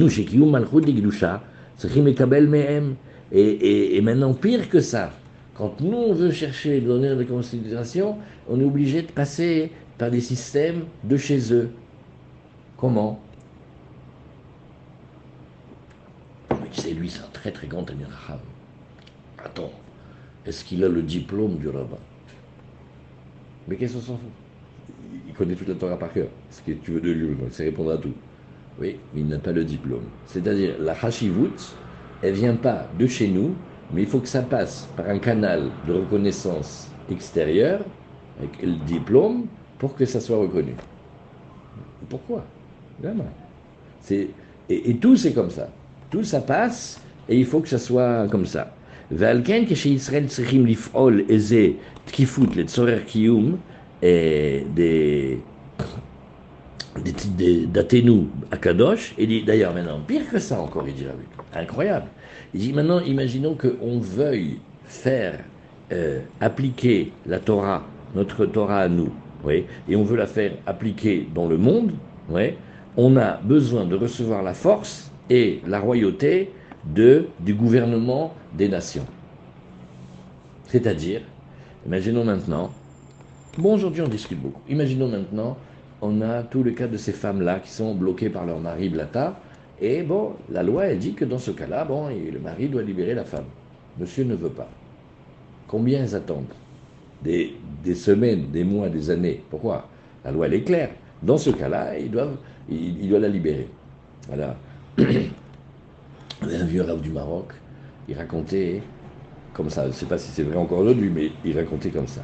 [3.33, 5.11] et, et, et maintenant, pire que ça,
[5.57, 8.17] quand nous, on veut chercher l'honneur de considération,
[8.47, 11.71] on est obligé de passer par des systèmes de chez eux.
[12.77, 13.19] Comment?
[16.71, 18.07] C'est lui, c'est un très très grand Amir
[19.43, 19.71] Attends,
[20.45, 21.97] est-ce qu'il a le diplôme du rabbin?
[23.67, 24.29] Mais qu'est-ce qu'on s'en fout?
[25.27, 26.27] Il connaît toute la Torah par cœur.
[26.51, 28.13] Ce que tu veux de lui, c'est répondre à tout.
[28.79, 30.05] Oui, mais il n'a pas le diplôme.
[30.27, 31.75] C'est-à-dire, la hashivut,
[32.21, 33.55] elle vient pas de chez nous,
[33.92, 37.80] mais il faut que ça passe par un canal de reconnaissance extérieure,
[38.38, 39.46] avec le diplôme,
[39.78, 40.74] pour que ça soit reconnu.
[42.08, 42.44] Pourquoi
[43.00, 43.28] Vraiment.
[44.10, 44.30] Et,
[44.68, 45.68] et tout, c'est comme ça.
[46.10, 48.72] Tout, ça passe, et il faut que ça soit comme ça.
[49.14, 51.68] ועל כשישראל צריכים לפעול איזה
[52.04, 53.56] תקיפות לצורך קיום
[57.67, 61.05] d'Athénou à Kadosh, et dit d'ailleurs maintenant, pire que ça encore, il dit
[61.53, 62.07] incroyable.
[62.53, 65.39] Il dit maintenant, imaginons qu'on veuille faire
[65.91, 67.83] euh, appliquer la Torah,
[68.15, 69.11] notre Torah à nous,
[69.43, 71.91] oui, et on veut la faire appliquer dans le monde,
[72.29, 72.53] oui,
[72.95, 76.51] on a besoin de recevoir la force et la royauté
[76.85, 79.05] de, du gouvernement des nations.
[80.65, 81.21] C'est-à-dire,
[81.85, 82.71] imaginons maintenant,
[83.57, 85.57] bon aujourd'hui on discute beaucoup, imaginons maintenant,
[86.01, 89.39] on a tout le cas de ces femmes-là qui sont bloquées par leur mari Blata,
[89.79, 93.13] et bon, la loi elle dit que dans ce cas-là, bon, le mari doit libérer
[93.13, 93.45] la femme.
[93.99, 94.69] Monsieur ne veut pas.
[95.67, 96.45] Combien ils attendent
[97.23, 97.53] des,
[97.93, 99.43] semaines, des mois, des années?
[99.49, 99.87] Pourquoi?
[100.23, 100.89] La loi elle est claire.
[101.21, 103.67] Dans ce cas-là, il, doit la libérer.
[104.27, 104.55] Voilà.
[104.99, 107.53] un vieux rave du Maroc,
[108.07, 108.81] il racontait
[109.53, 112.07] comme ça, je ne sais pas si c'est vrai encore aujourd'hui, mais il racontait comme
[112.07, 112.21] ça.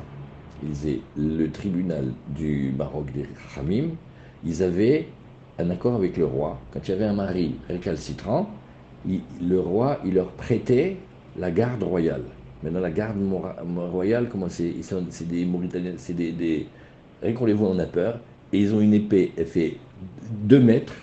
[0.64, 3.90] Il disait, le tribunal du Maroc des Khamim,
[4.46, 5.08] ils avaient
[5.60, 6.58] un accord avec le roi.
[6.72, 8.50] Quand il y avait un mari récalcitrant,
[9.06, 10.98] le roi, il leur prêtait
[11.38, 12.24] la garde royale.
[12.64, 13.18] Maintenant, la garde
[13.92, 14.74] royale, comment c'est
[15.10, 16.68] C'est des Mauritaniens, c'est des, des...
[17.22, 18.20] Rien qu'on on a peur.
[18.54, 19.78] Et ils ont une épée, elle fait
[20.46, 20.96] 2 mètres,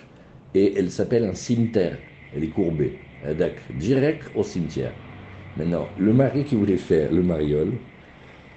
[0.55, 1.97] et elle s'appelle un cimetière.
[2.33, 2.97] Elle est courbée.
[3.75, 4.93] Direct au cimetière.
[5.55, 7.73] Maintenant, le mari qui voulait faire le mariole,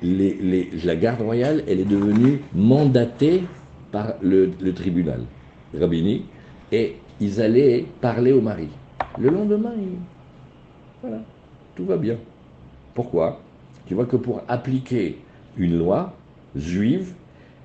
[0.02, 3.44] la garde royale, elle est devenue mandatée
[3.92, 5.20] par le, tribunal
[5.78, 6.24] rabbinique
[6.72, 8.68] et ils allaient parler au mari.
[9.18, 9.74] Le lendemain,
[11.00, 11.22] voilà,
[11.76, 12.16] tout va bien.
[12.94, 13.40] Pourquoi?
[13.86, 15.18] Tu vois que pour appliquer
[15.56, 16.14] une loi
[16.56, 17.12] juive,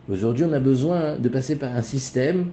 [0.09, 2.51] aujourd'hui on a besoin de passer par un système.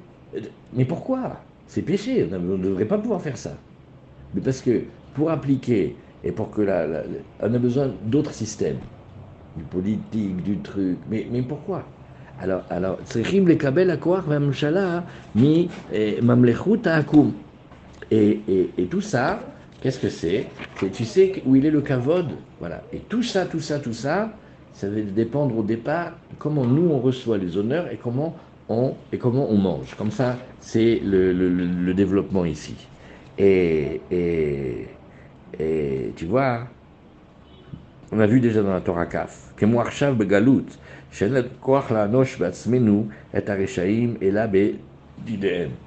[0.73, 1.41] Mais pourquoi?
[1.67, 3.57] C'est péché, on ne devrait pas pouvoir faire ça.
[4.35, 4.83] Mais parce que
[5.15, 6.63] pour appliquer et pour que
[7.41, 8.79] on a besoin d'autres systèmes,
[9.56, 10.98] du politique, du truc.
[11.10, 11.84] Mais, mais pourquoi
[12.42, 15.00] alors, alors, צריכים לקבל הכוח והממשלה
[15.36, 17.32] מממלכות העקום.
[18.12, 19.40] Et, et, et tout ça,
[19.80, 20.48] qu'est-ce que c'est
[20.92, 22.28] Tu sais où il est le kavod
[22.60, 22.84] Voilà.
[22.92, 24.32] Et tout ça, tout ça, tout ça,
[24.74, 28.36] ça va dépendre au départ de comment nous on reçoit les honneurs et comment
[28.68, 29.96] on, et comment on mange.
[29.96, 32.76] Comme ça, c'est le, le, le, développement ici.
[33.38, 34.88] Et, et,
[35.60, 36.68] et tu vois,
[38.13, 39.53] on a vu déjà dans la Torah Kaf,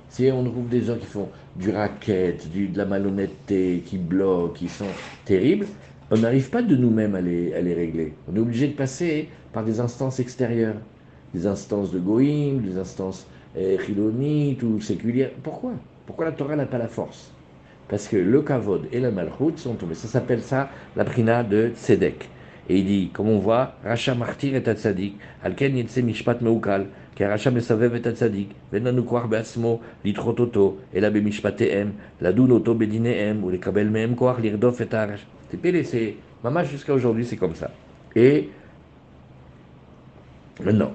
[0.09, 4.67] si on trouve des gens qui font du racket, de la malhonnêteté, qui bloquent, qui
[4.67, 4.87] sont
[5.23, 5.67] terribles,
[6.11, 8.13] on n'arrive pas de nous-mêmes à les, à les régler.
[8.27, 10.77] On est obligé de passer par des instances extérieures,
[11.33, 15.31] des instances de Goïm, des instances eh, chilonites ou séculières.
[15.43, 15.73] Pourquoi?
[16.05, 17.31] Pourquoi la Torah n'a pas la force?
[17.89, 19.95] parce que le Kavod et la Malchut sont tombés.
[19.95, 22.29] Ça s'appelle ça la prina de Tzedek.
[22.69, 27.31] Et il dit, comme on voit, Racha martyr est Tzadik, Alken yetse mishpat meukal, ker
[27.31, 34.15] Racha mesavev et Tzadik, venanukwar beasmo, litrototo, ela bemishpateem, ladunoto bedineem, ou les kabel meem
[34.15, 35.25] koar, lirdof et arach.
[35.49, 36.17] C'est PDC.
[36.43, 37.71] Maman, jusqu'à aujourd'hui, c'est comme ça.
[38.15, 38.49] Et
[40.63, 40.93] maintenant,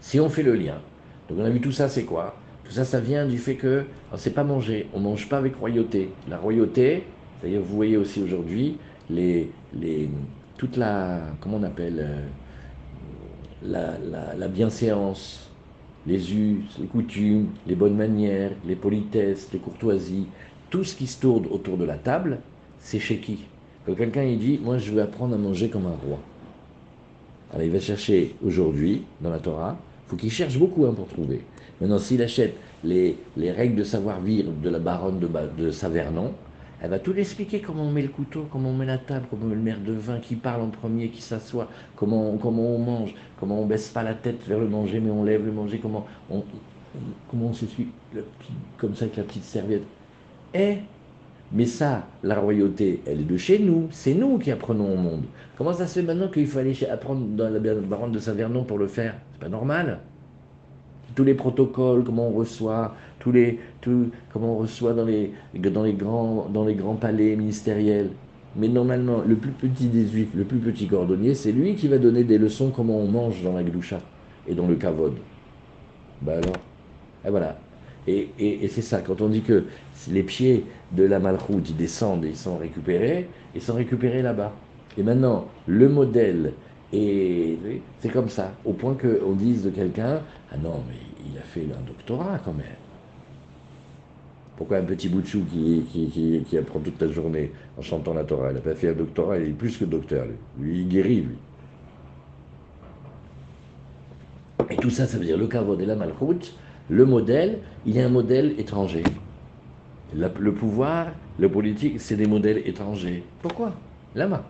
[0.00, 0.80] si on fait le lien,
[1.28, 2.34] donc on a vu tout ça, c'est quoi?
[2.72, 5.36] Ça, ça vient du fait que on ne sait pas manger, on ne mange pas
[5.36, 6.08] avec royauté.
[6.26, 7.04] La royauté,
[7.42, 8.78] d'ailleurs, vous voyez aussi aujourd'hui,
[9.10, 9.50] les,
[10.56, 12.30] toute la, comment on appelle,
[13.62, 13.96] euh,
[14.38, 15.50] la, bienséance,
[16.06, 20.28] les us, les coutumes, les bonnes manières, les politesses, les courtoisies,
[20.70, 22.40] tout ce qui se tourne autour de la table,
[22.78, 23.44] c'est chez qui?
[23.84, 26.20] Quand quelqu'un dit, moi je veux apprendre à manger comme un roi.
[27.50, 29.76] Alors il va chercher aujourd'hui, dans la Torah,
[30.08, 31.42] faut qu'il cherche beaucoup hein, pour trouver.
[31.82, 36.32] Maintenant, s'il achète les, les, règles de savoir-vivre de la baronne de, Savernon,
[36.80, 39.46] elle va tout expliquer comment on met le couteau, comment on met la table, comment
[39.46, 42.78] on met le maire de vin, qui parle en premier, qui s'assoit, comment, comment on
[42.78, 45.80] mange, comment on baisse pas la tête vers le manger, mais on lève le manger,
[45.80, 46.44] comment on,
[47.28, 47.88] comment on s'essuie
[48.78, 49.82] comme ça avec la petite serviette.
[50.54, 50.76] Eh
[51.50, 53.88] mais ça, la royauté, elle est de chez nous.
[53.90, 55.24] C'est nous qui apprenons au monde.
[55.58, 58.78] Comment ça se fait maintenant qu'il faut aller apprendre dans la baronne de Saint-Vernon pour
[58.78, 59.16] le faire?
[59.32, 59.98] C'est pas normal.
[61.14, 65.82] Tous les protocoles, comment on reçoit, tous les, tout, comment on reçoit dans les, dans,
[65.82, 68.10] les grands, dans les grands palais ministériels.
[68.56, 71.98] Mais normalement, le plus petit des juifs, le plus petit cordonnier, c'est lui qui va
[71.98, 74.00] donner des leçons comment on mange dans la gloucha
[74.46, 75.14] et dans le kavod.
[76.20, 76.56] Ben alors,
[77.26, 77.58] et voilà.
[78.06, 79.64] Et, et, et c'est ça, quand on dit que
[80.10, 84.52] les pieds de la malchoute, ils descendent et ils sont récupérés, ils sont récupérés là-bas.
[84.98, 86.54] Et maintenant, le modèle,
[86.92, 87.58] et
[88.00, 90.20] c'est comme ça, au point qu'on dise de quelqu'un,
[90.52, 92.66] ah non, mais il a fait un doctorat quand même.
[94.56, 98.50] Pourquoi un petit bout de chou qui, apprend toute la journée en chantant la Torah?
[98.50, 100.26] Il n'a pas fait un doctorat, il est plus que docteur,
[100.58, 100.80] lui.
[100.80, 101.36] Il guérit, lui.
[104.70, 106.54] Et tout ça, ça veut dire le kavod et la malchoute,
[106.90, 109.02] le modèle, il a un modèle étranger.
[110.14, 113.24] le pouvoir, le politique, c'est des modèles étrangers.
[113.40, 113.72] Pourquoi?
[114.14, 114.44] Lama.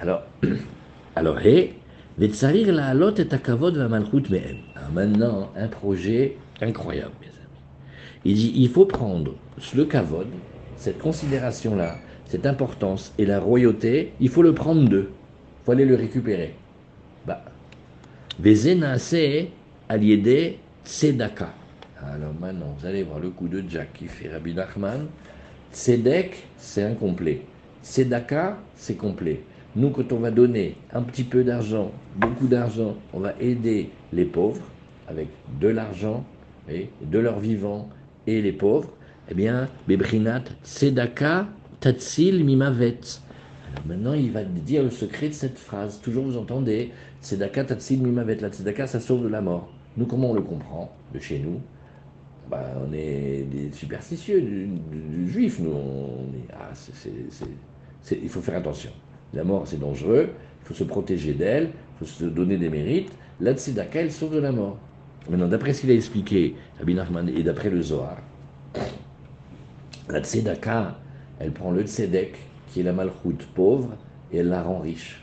[0.00, 0.22] Alors,
[1.16, 1.74] alors, et,
[2.18, 4.56] Vetsarir la halot et kavod va malchut mehem.
[4.92, 7.36] Maintenant, un projet incroyable, mes amis.
[8.24, 9.34] Il dit, il faut prendre
[9.74, 10.26] le kavod,
[10.76, 11.96] cette considération-là,
[12.26, 15.10] cette importance et la royauté, il faut le prendre d'eux.
[15.10, 16.54] Il faut aller le récupérer.
[17.26, 17.42] Bah,
[19.88, 21.52] aliede tzedaka.
[22.02, 25.06] Alors maintenant, vous allez voir le coup de Jack qui fait Rabbi Nachman.
[25.72, 27.42] Tzedek, c'est incomplet.
[27.82, 29.42] Tzedaka, c'est complet.
[29.74, 34.24] Nous, quand on va donner un petit peu d'argent, beaucoup d'argent, on va aider les
[34.24, 34.62] pauvres
[35.08, 35.28] avec
[35.60, 36.24] de l'argent,
[36.68, 37.88] et de leur vivant,
[38.26, 38.92] et les pauvres,
[39.30, 41.48] eh bien, Bebrinat, Tzedaka,
[41.80, 43.00] Tatsil, Mimavet.
[43.72, 46.00] Alors maintenant, il va dire le secret de cette phrase.
[46.00, 46.92] Toujours vous entendez,
[47.22, 48.36] Tzedaka, Tatsil, Mimavet.
[48.36, 49.72] La Tzedaka, ça sauve de la mort.
[49.96, 51.60] Nous, comment on le comprend de chez nous?
[52.50, 55.74] Bah, on est des superstitieux du, juif, nous.
[56.52, 56.72] Ah,
[58.10, 58.90] il faut faire attention.
[59.34, 60.30] La mort, c'est dangereux,
[60.62, 63.10] il faut se protéger d'elle, il faut se donner des mérites.
[63.40, 64.78] La tzedaka, elle sauve de la mort.
[65.28, 68.18] Maintenant, d'après ce qu'il a expliqué, Abin Ahmad, et d'après le Zohar,
[70.08, 70.96] la tzedaka,
[71.40, 72.36] elle prend le tzedek,
[72.72, 73.96] qui est la malchoute pauvre,
[74.32, 75.20] et elle la rend riche.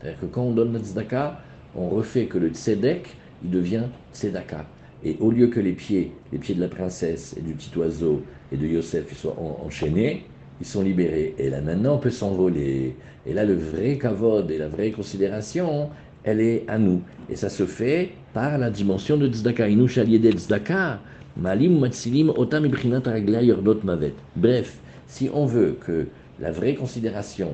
[0.00, 1.40] C'est-à-dire que quand on donne la tzedaka,
[1.74, 3.08] on refait que le tzedek,
[3.42, 4.66] il devient tzedaka.
[5.04, 8.22] Et au lieu que les pieds, les pieds de la princesse et du petit oiseau
[8.52, 10.24] et de Yosef soient enchaînés,
[10.60, 11.34] ils sont libérés.
[11.38, 12.96] Et là maintenant on peut s'envoler.
[13.24, 15.90] Et là le vrai kavod et la vraie considération,
[16.24, 17.00] elle est à nous.
[17.30, 19.66] Et ça se fait par la dimension de tzedaka.
[19.68, 21.00] De tzedaka,
[21.36, 24.14] malim matsilim otam yordot mavet.
[24.36, 26.06] Bref, si on veut que
[26.40, 27.50] la vraie considération,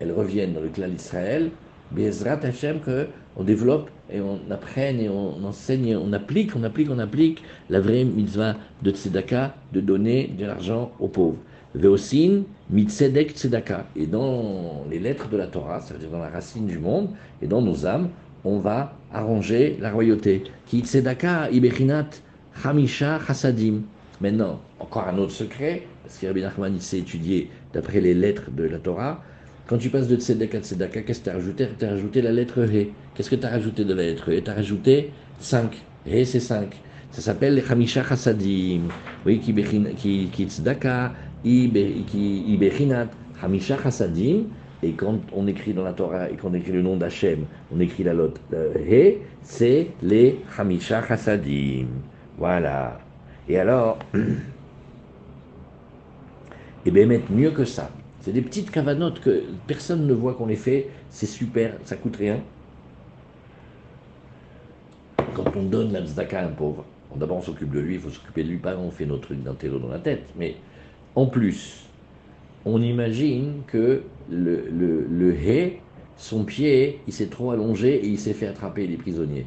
[0.00, 1.50] elle revienne dans le clan d'Israël,
[1.90, 6.98] Bezrat Hashem, qu'on développe et on apprenne et on enseigne, on applique, on applique, on
[6.98, 11.38] applique la vraie mitzvah de tzedaka, de donner de l'argent aux pauvres.
[11.74, 13.86] Veosin, mitzedek tzedaka.
[13.96, 17.10] Et dans les lettres de la Torah, c'est-à-dire dans la racine du monde
[17.42, 18.08] et dans nos âmes,
[18.44, 20.44] on va arranger la royauté.
[20.66, 22.22] Ki tzedaka ibechinat
[22.64, 23.82] hamisha chasadim.
[24.20, 28.64] Maintenant, encore un autre secret, parce que Rabbi Nachman s'est étudié d'après les lettres de
[28.64, 29.22] la Torah,
[29.68, 31.68] quand tu passes de tzedek à tzedaka, qu'est-ce que tu as rajouté?
[31.78, 32.88] Tu as rajouté la lettre He.
[33.14, 34.42] Qu'est-ce que tu as rajouté de la lettre He?
[34.42, 35.76] Tu as rajouté 5.
[36.06, 36.74] He, c'est 5.
[37.10, 38.88] Ça s'appelle les Hamisha Chassadim.
[39.26, 43.08] Oui, tzedaka, qui ibechinat,
[43.42, 44.44] Hamisha Chassadim.
[44.82, 48.04] Et quand on écrit dans la Torah et qu'on écrit le nom d'Hachem, on écrit
[48.04, 48.40] la lettre
[48.76, 51.86] He, c'est les Hamisha Chassadim.
[52.36, 53.00] Voilà.
[53.48, 53.98] Et alors,
[56.86, 57.90] et bien mettre mieux que ça.
[58.20, 60.88] C'est des petites cavanotes que personne ne voit qu'on les fait.
[61.10, 62.40] C'est super, ça coûte rien.
[65.34, 66.84] Quand on donne la tzedaka à un pauvre,
[67.16, 69.42] d'abord on s'occupe de lui, il faut s'occuper de lui, pas on fait notre truc
[69.42, 70.24] d'intello dans la tête.
[70.36, 70.56] Mais
[71.14, 71.87] en plus,
[72.68, 75.34] on imagine que le, le, le
[76.16, 79.46] son pied, il s'est trop allongé et il s'est fait attraper les prisonniers.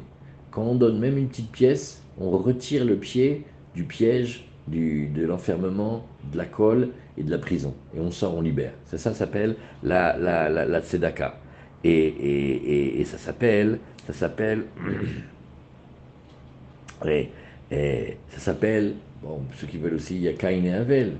[0.50, 5.24] quand on donne même une petite pièce, on retire le pied du piège, du, de
[5.24, 7.74] l'enfermement, de la colle et de la prison.
[7.94, 8.72] Et on sort, on libère.
[8.86, 11.38] Ça, ça s'appelle la, la, la, tzedaka.
[11.84, 14.64] Et, et, et, ça s'appelle, ça s'appelle,
[17.02, 21.18] ça s'appelle, bon, ceux qui veulent aussi, il y a Caïn et Avel.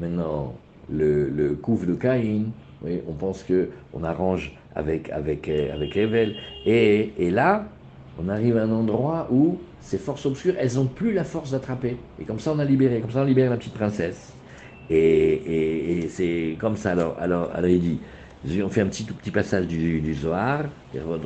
[0.00, 0.54] Maintenant,
[0.90, 2.52] le, le couvre de Caïn,
[2.84, 6.34] oui, on pense que on arrange avec, avec, avec Evel.
[6.66, 7.66] Et, et là,
[8.22, 11.96] on arrive à un endroit où ces forces obscures, elles n'ont plus la force d'attraper.
[12.20, 14.32] Et comme ça, on a libéré, comme ça, on libère la petite princesse.
[14.90, 16.92] Et, et, et c'est comme ça.
[16.92, 20.64] Alors, alors, alors, il dit, on fait un petit tout petit passage du, du Zohar,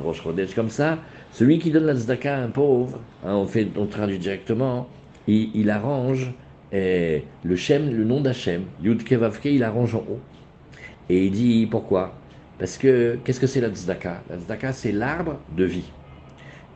[0.03, 0.99] Roche Rodèche, comme ça.
[1.31, 4.87] Celui qui donne la tzedaka à un pauvre, hein, on, fait, on traduit directement,
[5.27, 6.31] il, il arrange
[6.71, 10.19] le Shem, le nom d'Hachem, Yud Kevavke, il arrange en haut.
[11.09, 12.13] Et il dit pourquoi?
[12.59, 14.23] Parce que qu'est-ce que c'est la tzedaka?
[14.29, 15.91] La tzedaka, c'est l'arbre de vie.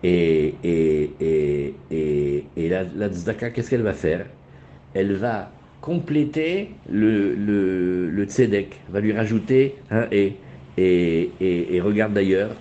[0.04, 4.26] Et, et, et, et, et la, la tzedaka, qu'est-ce qu'elle va faire?
[4.94, 5.52] Elle va
[5.82, 10.38] compléter le, le, le tzedek, va lui rajouter un et.
[10.78, 12.56] Et, et, et regarde d'ailleurs,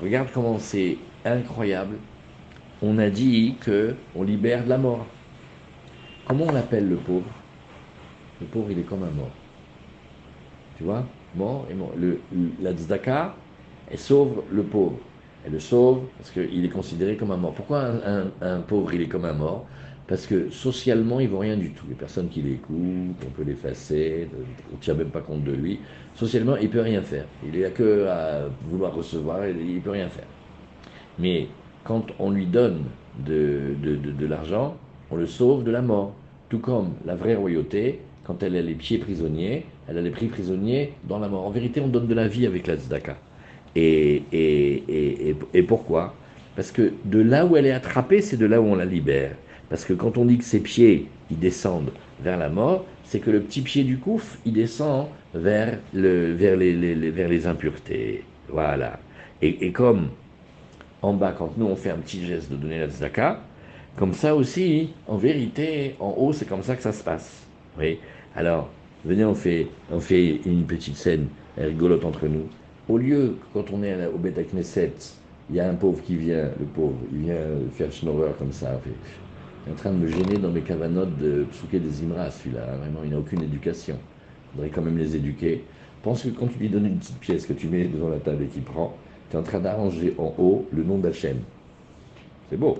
[0.00, 1.96] regarde comment c'est incroyable.
[2.80, 5.08] On a dit que on libère de la mort.
[6.32, 7.26] Comment on l'appelle le pauvre?
[8.40, 9.32] Le pauvre, il est comme un mort.
[10.78, 11.04] Tu vois?
[11.36, 11.92] Mort et mort.
[12.62, 13.34] La tzedaka,
[13.90, 14.96] elle sauve le pauvre.
[15.44, 17.52] Elle le sauve parce qu'il est considéré comme un mort.
[17.52, 17.84] Pourquoi
[18.40, 19.66] un, pauvre, il est comme un mort?
[20.06, 21.84] Parce que socialement, il ne vaut rien du tout.
[21.84, 24.30] Il n'y a personne qui l'écoute, on peut l'effacer,
[24.70, 25.80] on ne tient même pas compte de lui.
[26.14, 27.26] Socialement, il ne peut rien faire.
[27.44, 30.28] Il n'a que à vouloir recevoir, il ne peut rien faire.
[31.18, 31.48] Mais
[31.84, 32.84] quand on lui donne
[33.18, 34.78] de l'argent,
[35.10, 36.14] on le sauve de la mort.
[36.52, 40.26] Tout comme la vraie royauté, quand elle a les pieds prisonniers, elle a les prix
[40.26, 41.46] prisonniers dans la mort.
[41.46, 43.16] En vérité, on donne de la vie avec la tzedaka.
[43.74, 46.14] Et, et, et, et, pourquoi?
[46.54, 49.34] Parce que de là où elle est attrapée, c'est de là où on la libère.
[49.70, 53.30] Parce que quand on dit que ses pieds, ils descendent vers la mort, c'est que
[53.30, 58.24] le petit pied du couf, il descend vers, le, vers, les vers les impuretés.
[58.50, 59.00] Voilà.
[59.40, 60.10] Et, comme
[61.00, 63.40] en bas, quand nous on fait un petit geste de donner la tzedaka,
[63.96, 67.46] comme ça aussi, en vérité, en haut, c'est comme ça que ça se passe.
[67.78, 67.98] Oui.
[68.34, 68.70] Alors,
[69.04, 69.68] venez, on fait,
[70.46, 71.26] une petite scène
[71.58, 72.46] rigolote entre nous.
[72.88, 74.94] Au lieu, quand on est au Beta Knesset,
[75.50, 77.36] il y a un pauvre qui vient, le pauvre, il vient
[77.74, 78.80] faire schnorrer comme ça.
[78.86, 82.64] Il est en train de me gêner dans mes cavanotes de psouquer des imras, celui-là.
[82.80, 83.98] Vraiment, il n'a aucune éducation.
[83.98, 85.64] Il faudrait quand même les éduquer.
[86.02, 88.44] Pense que quand tu lui donnes une petite pièce que tu mets devant la table
[88.44, 88.96] et qu'il prend,
[89.30, 91.36] tu es en train d'arranger en haut le nom d'Hachem.
[92.50, 92.78] C'est beau.